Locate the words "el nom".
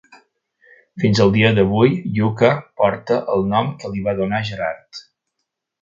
3.37-3.73